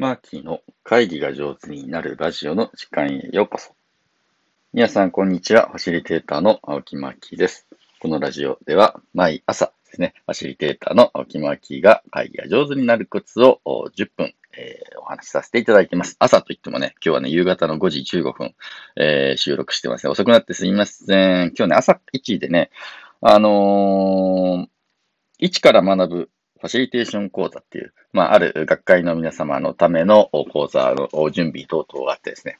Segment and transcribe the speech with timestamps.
[0.00, 3.74] マーキーの会議が上手になるラジオの時間へようこそ。
[4.72, 5.68] 皆さん、こんにちは。
[5.68, 7.66] ファシリテーターの青木マーキーです。
[8.00, 16.16] このラジオでは、毎朝ですね、ファシリテーターの青木マーキーが会議が上手になるコツを10分、えー、お話しさせていただいてます。
[16.18, 18.54] 朝といってもね、今日はね、夕方の5時15分、
[18.96, 20.10] えー、収録してますね。
[20.10, 21.52] 遅くなってすみません。
[21.54, 22.70] 今日ね、朝1時でね、
[23.20, 24.68] あのー、
[25.40, 26.30] 一から学ぶ
[26.60, 32.58] ファシリテーション講座っていう、まあ、ある学会の皆様のための講座の準備等々があってですね、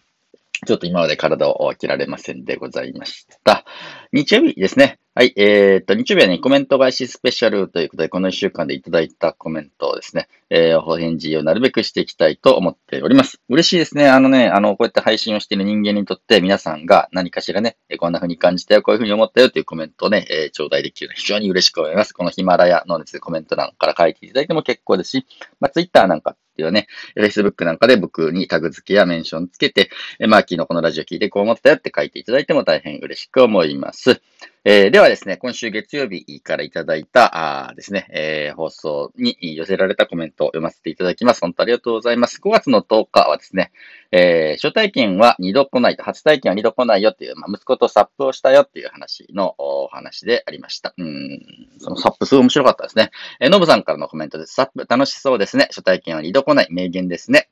[0.67, 3.65] ちょっと今まで体を開けられませんでございました。
[4.13, 5.00] 日曜日ですね。
[5.13, 5.33] はい。
[5.37, 13.41] えー、っと、日曜日はね、コメント返しスペシャルということで、この一週間でいただいたコメントをですね、えー、お返事をなるべくしていきたいと思っております。
[13.49, 14.09] 嬉しいですね。
[14.09, 22.13] あのね、あの、こうやって配信をしている人間にとって、皆さんが何かしらね、こんな風に感じたよ、こういう風に思ったよというコメントをね、えー、頂戴できるのは非常に嬉しく思います。
[22.13, 25.27] このヒマラヤのですね、コメント欄から書いていただいても結構ですし、
[25.59, 29.91] まあ、ツイッターなんかっていうね、Facebook なんかで僕にタグ付けやメンションつけて、
[30.21, 34.23] えマーキーのこのラジオ聞いてこう思ったよって書いていただいても大変嬉しく思います。
[34.63, 41.41] えー、ではですね、今週月曜日からいただいた、あですね、えー、放送に寄せられたコメントを読ませていただきます。
[41.41, 42.43] 本当ありがとうございます。
[42.45, 43.73] 5月の10日はですね、
[44.13, 50.93] えー、初体験は2度来ないと、初体験は2度来ないよっていう、まあ、息子とサップをしたよっていう話のお話でありました。
[50.99, 51.41] うん、
[51.79, 53.13] そのサップすごい面白かったですね。
[53.41, 54.53] えー、ノブさんからのコメントです。
[54.53, 55.69] サップ楽しそうですね。
[55.71, 56.67] 初体験は2度来ない。
[56.69, 57.49] 名言ですね。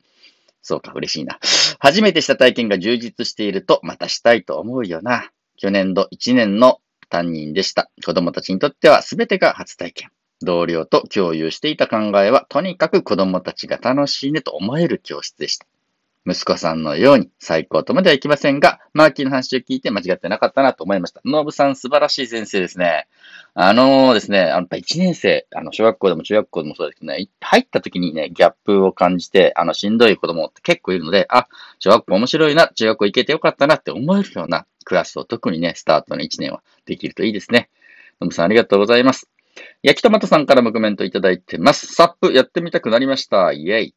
[0.60, 1.38] そうか、嬉しいな。
[1.78, 5.30] 初めてした体験が充実していると、またしたいと思うよな。
[5.56, 7.90] 去年度1年の担任でした。
[8.04, 10.10] 子供たちにとっては全てが初体験。
[10.40, 15.66] 同僚と共有していた考えは、とにかく子供たちが楽しいねと思える教室でした。
[16.26, 21.20] 息子さんのように最高とまではいきませんが、マーキーの話を聞いて間違ってなかったなと思いました。
[21.24, 23.06] ノブさん素晴らしい先生ですね。
[23.54, 37.70] あのー、ですね、あの、1年生、あの、小学校でも中学校でもそうですけどね、入った時にね、ギャップを感じて、あの、しんどい子供って結構いるので、あ、小学校面白いな、中学校行けてよかったなって思えるようなクラスを特にね、スタートの1年はできるといいですね。
[38.20, 39.30] ノブさんありがとうございます。
[39.82, 41.86] 焼きトマトさんからもコメントいただいてます。
[41.86, 43.52] サップやってみたくなりました。
[43.52, 43.94] イェイ。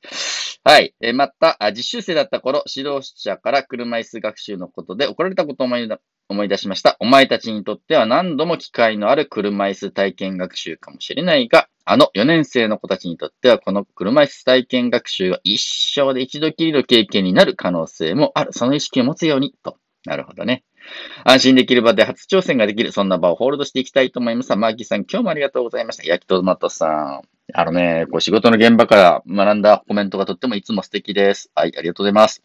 [0.64, 0.94] はい。
[1.02, 5.90] えまた、実習生だった頃、指導者から車椅子学習のことで怒られたことを思い
[6.30, 6.98] 思い出しました。
[7.00, 18.54] お前たちにとっては何度も機会のある車椅子体験学習かもしれないが、あの4年生の子たちにとってはこの車椅子体験学習は一生で一度きりの経験になる可能性もある。
[18.54, 19.78] その意識を持つように、と。
[20.06, 20.64] なるほどね。
[21.24, 24.56] 安心できる場で初挑戦ができる、そんな場をホールドしていきたいと思います。
[24.56, 26.04] マーキーさん、今日もありがとうございました。
[26.04, 27.22] 焼きトマトさん。
[27.54, 31.52] あのね、こう仕事の現場から学んだコメントがとってもいつも素敵です。
[31.54, 32.44] はい、ありがとうございます。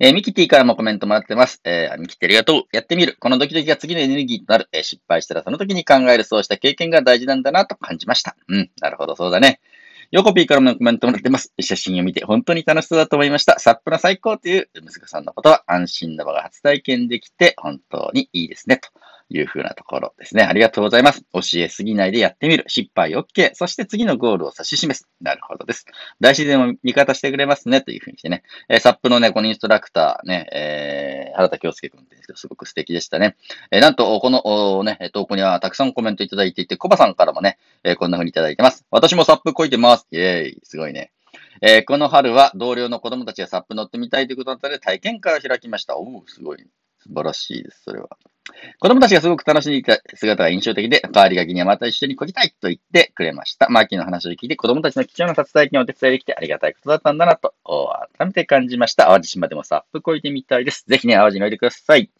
[0.00, 1.60] えー、ミキティからもコメントもらってます。
[1.64, 2.62] えー、ミキティありがとう。
[2.72, 3.16] やってみる。
[3.20, 4.68] このドキドキが次のエネルギーとなる。
[4.72, 8.36] えー、失敗したらその時に考える、そうした経験が大事なんだなと感じました。
[8.48, 9.60] うん、なるほど、そうだね。
[10.14, 11.52] ヨコピーからもコメントもらってます。
[11.58, 13.58] 写真を見て本当に楽しそうだと思いました。
[13.58, 18.76] サップの最高という息子さんのことは安心な場が初体験できて本当にいいですね。
[18.76, 18.90] と
[19.30, 20.42] いうふうなところですね。
[20.42, 21.24] ありがとうございます。
[21.32, 22.64] 教えすぎないでやってみる。
[22.68, 23.54] 失敗 OK。
[23.54, 25.08] そして次のゴールを指し示す。
[25.20, 25.86] なるほどです。
[26.20, 27.80] 大自然を味方してくれますね。
[27.80, 28.42] というふうにしてね。
[28.68, 33.36] えー、サップのね、このインストラクターね、えー、原田京介君ってすごく素敵でしたね。
[33.70, 38.84] えー、なんと、このね、投稿にはたくさんコメントいただいていて、コバさんからもね、えー、こんな風にいただいてます。
[38.90, 40.06] 私もサップこいてます。
[40.10, 40.60] イェーイ。
[40.64, 41.12] すごいね。
[41.60, 45.96] えー、この春は同僚の子供たちがサップ乗ってみたいということだったので体験会を開きました。
[45.96, 46.66] おお、すごい。
[46.98, 48.08] 素晴らしいです、それは。
[48.78, 53.68] 子供たちがすごく楽しんでいた姿が印象的で、代わりがきにはまた一緒にこぎたいと言ってくれました。
[53.70, 57.54] マーキーの話を聞いて子供たちの貴重な撮体験をお手伝いできてありがたいことだったんだなと、
[58.18, 59.06] 改めて感じました。
[59.06, 60.84] 淡路島でもサップこいてみたいです。
[60.86, 62.10] ぜひね、淡路においでください。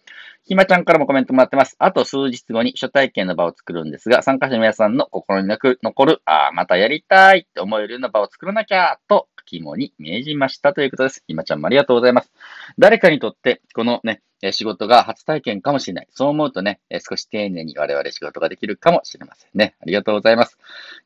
[0.47, 1.77] ひまちゃんからもコメントもらってます。
[1.79, 11.23] あと数日後に初体験の場を作るんですが、参加者の皆さんの心に残る、ああ、またやりたいって思えるような場を作らなきゃ、と肝に銘じましたということです。
[11.27, 12.31] ひまちゃんもありがとうございます。
[12.79, 16.09] 誰かにとって、このね、仕事が初体験かもしれない。
[16.11, 19.75] そう思うとね、少し丁寧に我々仕事ができるかもしれませんね。
[19.81, 20.59] ありがとうございます。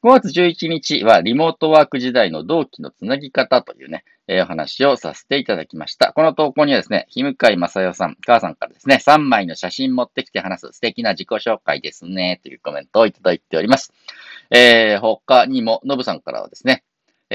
[0.03, 6.13] 5月11日はリモートワーク時代の同期のつなぎ方というね、お話をさせていただきました。
[6.13, 13.93] この投稿にはですね、ひむかいまさよさん、母さんからですね、3枚の写真持ってきて話す素敵な自己紹介ですね、というコメントをいただいております。
[14.51, 16.83] えー、他にも、のぶさんからはですね、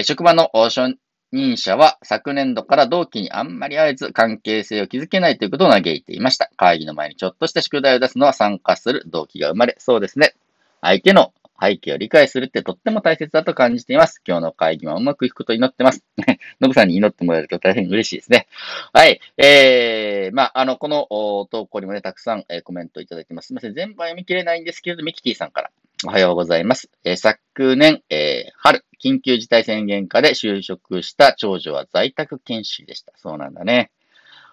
[0.02, 0.98] 職場の初
[1.34, 6.52] 任者は昨年度から同期にあんまり会えず関係性を築けないということを嘆いていました。
[6.58, 10.36] 会議の前にちょっとした宿題を出すのは参加する同期が生まれ、そうですね。
[10.82, 14.22] 相手の背景を理解するってとっても大切だと感じています。
[14.28, 16.04] 今日の会議もうまくいくことを祈ってます。
[16.62, 18.48] ノブさんに祈ってもらえると大変嬉しいですね。
[18.94, 19.20] はい。
[19.38, 21.08] えー、まあ、あの、この
[21.50, 23.48] 投稿にもね、たくさん、えー、コメントいただいてます。
[23.48, 23.74] すみません。
[23.74, 25.72] 全部は読み切れないんですけれど、ミキティさんから。
[26.06, 26.90] おはようございます。
[27.06, 33.14] えー、昨年、えー、春、緊急事態宣言下で就職した長女は在宅研修でした。
[33.16, 33.90] そうなんだね。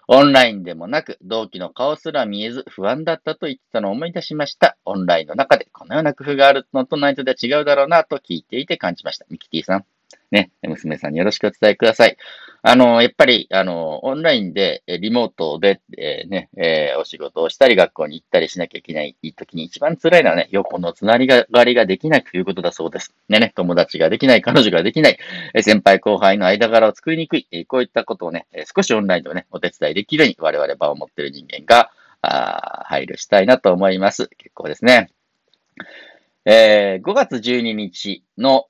[0.07, 4.77] オンラインでもなく、同期の顔すら見えず不安だったと言ってたのを思い出しました。
[4.85, 9.25] オンラインの中でこのような工夫があるのとないとでは違うだろうなと聞いていて感じました。
[9.29, 9.85] ミキティさん。
[10.31, 12.17] ね、娘さんによろしくお伝えください。
[12.63, 23.15] あの、やっぱり、あの、オンラインで、リモートで、えー、ね、えー、お仕事をしたり、学校に行ったりしなきゃいけない時に一番辛いのはね、横のつながりができないということだそうです。
[23.29, 25.17] ね、ね、友達ができない、彼女ができない、
[25.61, 31.91] 先輩後輩の間柄を作りにくい、こういったことをね、少しオンラインでね、お手伝いできるように我々場を持っている人間が、
[32.21, 34.29] あ配慮したいなと思います。
[34.37, 35.09] 結構ですね。
[36.43, 38.65] えー、5月12日の、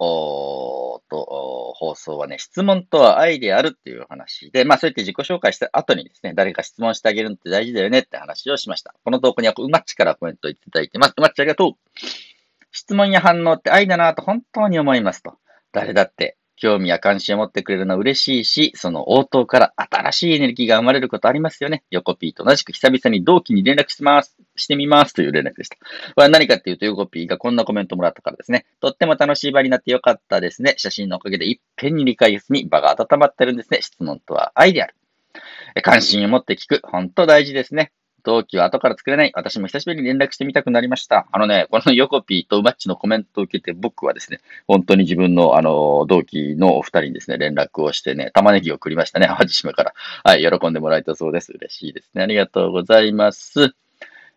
[1.12, 8.96] と、放送はね、質問とは愛であるっていう話で、まあそうやって自己紹介した後にですね、誰か質問してあげるのって大事だよねって話をしました。
[9.04, 11.14] この投稿にはうまっちからコメントいただいてます。
[11.18, 11.74] うまっちありがとう。
[12.72, 15.38] 質問や反応って愛だなと本当に思いますと。
[15.74, 21.84] 誰だって興味や関心を持ってくれるのは嬉しいし、その応答から新しいエネルギーが生まれることありますよね。
[21.90, 25.78] 横 P と同じく久々に同期に連絡します、してみますという連絡でした。
[25.78, 25.86] こ
[26.18, 28.68] れは何かっていうと、横 P がこんなコメントもらったからですね。
[28.80, 30.76] とっても楽しい場になってよかったですね。
[30.78, 33.80] 写真のおかげでいっぺんに理解が済み、場が温まってるんですね。
[33.82, 34.96] 質問とは愛である。
[35.82, 36.82] 関心を持って聞く。
[36.84, 37.92] 本当大事ですね。
[38.24, 39.32] 同期は後から作れない。
[39.36, 41.28] 私も久しぶりに連絡してみたくなりました。
[41.32, 49.28] あのね、このヨコピーとウマッチのコメントを受けて僕はですね、本当に自分のあの、同期のお二人にですね、連絡をしてね、玉ねぎを送りましたね。
[49.28, 49.94] 淡路島から。
[50.24, 51.52] はい、喜んでもらえたそうです。
[51.54, 52.24] 嬉しいですね。
[52.24, 53.76] ありがとうございます。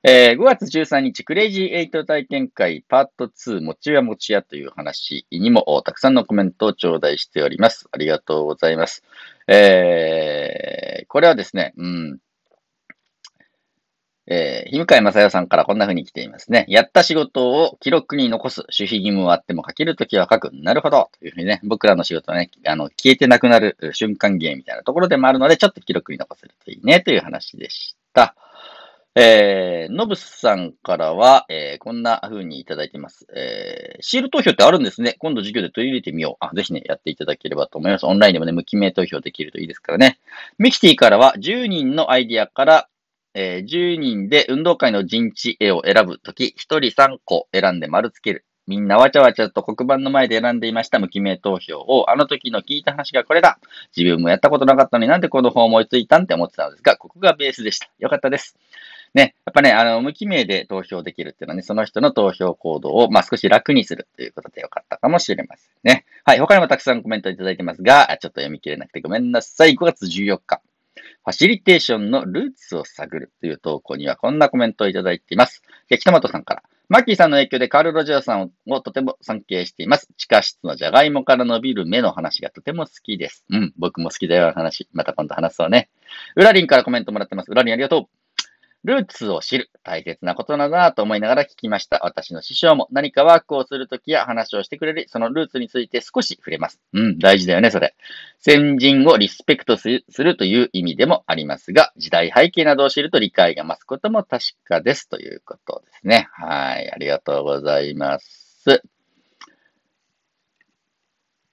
[0.06, 7.88] えー、5月13日、クレイジーエイト体験会パート2、もちやもちやという話にもたくさんのコメントを頂戴しております。
[7.90, 9.02] ありがとうございます。
[9.46, 12.19] えー、これはですね、うん、
[14.26, 16.65] えー、日向井正代さんからこんな風に来ていますね。
[16.69, 18.61] やった仕事を記録に残す。
[18.62, 20.50] 守秘義務はあっても書けるときは書く。
[20.53, 21.11] なるほど。
[21.19, 28.35] というふうにね、僕らの仕事はね、あの、消えてなくなる瞬間芸みたいなところでもあるので、ちょっと記録に残せるといいね、という話でした。
[29.17, 33.29] えー、ノブさんからは、えー、こんな風にいただいてます。
[33.32, 35.15] えー、シール投票ってあるんですね。
[35.21, 36.44] 今度授業で取り入れてみよう。
[36.44, 38.06] あ、ぜひね、やっていただければと思います。
[38.06, 40.19] オンラインでもね、無記名投票できるといいですからね。
[40.59, 42.88] ミキティからは、10人のアイディアから、
[43.34, 48.44] えー、10人で運動会の陣地絵を選ぶとき、1人3個選んで丸つける。
[48.66, 53.58] みんなわちゃわちゃと黒板の前で選んでいました無記名投票を、あの時の聞いた話がこれだ。
[53.94, 57.90] 自分もやったことなかったのになんでこの方思いついたんって思ってたんですが、ここがベースでした。
[57.98, 58.56] よかったです。
[59.14, 66.04] ね、やっぱね、あの、無記名で投票できるっていうのはね、その人の投票行動を、まあ、少し楽にするということでよかったかもしれませんね。
[66.25, 69.75] はい、他にもたくさんコメントいただいてますが、ちょっと読み切れなくてごめんなさい。
[69.75, 70.62] 5月14日。
[71.25, 75.62] ファシリテーションのルーツを探るという投稿にはこんなコメントをいただいています。
[75.88, 76.62] 北本さんから。
[76.91, 80.09] マッキーさんの影響でカール・ロジャーさんをとても尊敬しています。
[80.19, 83.47] 地下室のジャガイモから伸びる目の話がとても好きです。
[83.49, 84.87] うん、僕も好きだよ、話。
[84.93, 85.88] また今度話そうね。
[86.37, 87.50] ウラリンからコメントもらってます。
[87.50, 88.24] ウラリンありがとう。
[88.84, 89.70] ルーツを知る。
[89.82, 92.00] 大切なことなんだなと思いながら聞きました。
[92.02, 96.81] 私の師匠も何かワークをするときや話をしてくれる、そのルーツについて少し触れます。
[96.92, 97.94] うん、大事だよね、それ。
[98.38, 106.28] 先人をリスペクトするという意味でもありますが、時代背景などを知ると理解が増すことも確かですということですね。
[106.32, 108.82] はい、ありがとうございます。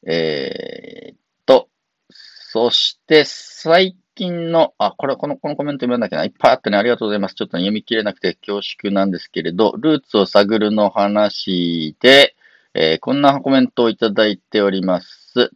[0.07, 1.69] えー、っと、
[2.10, 7.34] そして最近の、あ、これ、この、このコメント読めなきゃな、いっぱいあってね、ありがとうございます。
[7.34, 12.36] ちょっと、ね、読み切れなくて恐縮なんですけれど、ルーツを探るの話で、
[12.75, 15.51] えー、こんなコメントをいただいております。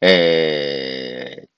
[0.00, 1.50] えー、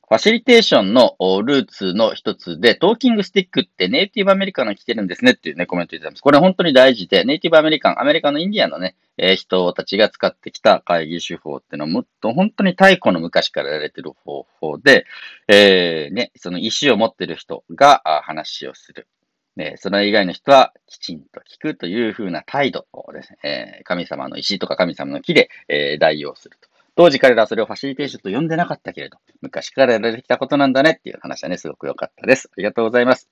[0.00, 6.20] ファシリテーションのルーツの一つで、トーキングスティックってネイティブアメリカンが来てるんですねっていうね、コメントいただきます。
[6.20, 15.06] これ本当に大事で、ネイティブアメリカン、アメリカのインディアンのね、えー、人たちが使ってきた会議手法っていうのは、もっと本当に太古の昔からやられてる方法で、
[15.48, 19.08] えー、ね、その意思を持ってる人が話をする。
[19.56, 26.68] ね、それ以外の人はきちんと聞くというふうな態度をですね、え、神様の石とか神様の木で、え、代用すると。
[26.96, 32.48] 当時彼らはそれをファシリテーションと呼んでなかったけれど、昔からやられてきたことなんだねっていう話はね、すごく良かったです。
[32.52, 33.28] ありがとうございます。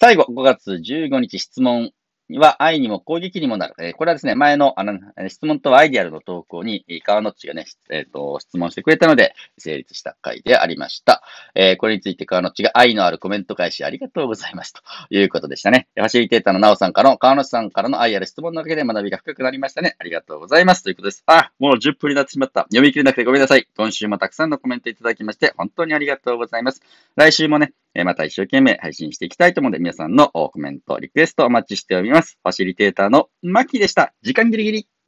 [0.00, 1.92] 最後、5月15日質問
[2.36, 3.74] は愛にも攻撃にもなる。
[3.78, 11.22] えー、これはですね、前のあの質問とはアイディアルの投稿に、川野っちがね、えっ、ー、と、質問してくれたので、成立した回でありました。
[11.54, 14.74] えー、これについて川野っちが愛のあるコメント返しありがとうございます。
[14.74, 15.88] ということでしたね。
[15.94, 19.96] ファシリテーターのなおさんからの川野さんからの愛ある質問のおかげで学びが深くなりましたね。
[19.98, 20.82] ありがとうございます。
[20.82, 21.22] ということです。
[21.26, 22.62] あ、もう10分になってしまった。
[22.62, 23.66] 読み切れなくてごめんなさい。
[23.76, 26.82] 今週もたくさんのコメントいただきまして、本当にありがとうございます。
[27.16, 27.72] 来週もね、
[28.04, 32.17] また一生懸命配信していきたいと思うので、皆さんのコメント、リクエストお待ちしております。
[32.22, 34.14] ファシリテーターのマッキーでした。
[34.22, 34.88] 時間ギリギリ。